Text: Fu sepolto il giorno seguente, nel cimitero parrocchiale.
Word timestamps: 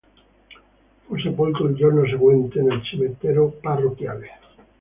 Fu 1.05 1.15
sepolto 1.19 1.63
il 1.67 1.75
giorno 1.75 2.03
seguente, 2.07 2.59
nel 2.59 2.83
cimitero 2.83 3.49
parrocchiale. 3.61 4.29